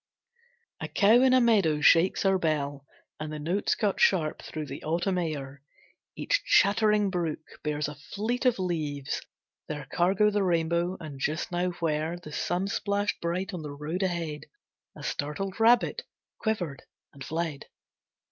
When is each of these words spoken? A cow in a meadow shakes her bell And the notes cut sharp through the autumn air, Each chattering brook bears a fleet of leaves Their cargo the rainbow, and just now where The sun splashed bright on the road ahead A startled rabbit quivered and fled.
A 0.79 0.87
cow 0.87 1.21
in 1.21 1.31
a 1.31 1.39
meadow 1.39 1.79
shakes 1.79 2.23
her 2.23 2.39
bell 2.39 2.87
And 3.19 3.31
the 3.31 3.37
notes 3.37 3.75
cut 3.75 3.99
sharp 3.99 4.41
through 4.41 4.65
the 4.65 4.81
autumn 4.81 5.19
air, 5.19 5.61
Each 6.15 6.43
chattering 6.43 7.11
brook 7.11 7.59
bears 7.63 7.87
a 7.87 7.93
fleet 7.93 8.47
of 8.47 8.57
leaves 8.57 9.21
Their 9.67 9.85
cargo 9.93 10.31
the 10.31 10.41
rainbow, 10.41 10.97
and 10.99 11.19
just 11.19 11.51
now 11.51 11.69
where 11.73 12.17
The 12.17 12.31
sun 12.31 12.67
splashed 12.67 13.21
bright 13.21 13.53
on 13.53 13.61
the 13.61 13.69
road 13.69 14.01
ahead 14.01 14.45
A 14.97 15.03
startled 15.03 15.59
rabbit 15.59 16.01
quivered 16.39 16.81
and 17.13 17.23
fled. 17.23 17.67